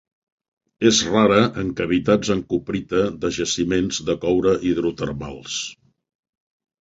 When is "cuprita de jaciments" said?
2.53-3.99